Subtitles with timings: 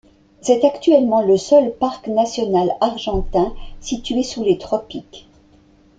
[0.41, 5.27] C'est actuellement le seul parc national argentin situé sous les tropiques.